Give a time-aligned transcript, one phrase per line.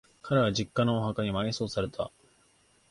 [0.23, 2.11] 彼は、実家のお墓に埋葬された。